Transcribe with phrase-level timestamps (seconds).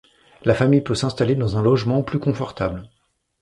[0.41, 2.89] La famille peut s'installer dans un logement plus confortable.